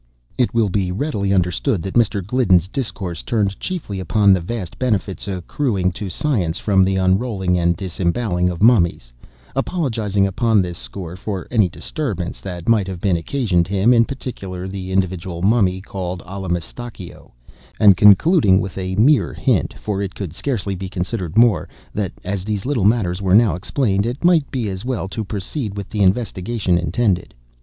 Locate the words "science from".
6.09-6.83